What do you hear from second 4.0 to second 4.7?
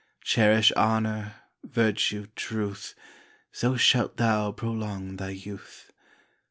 thou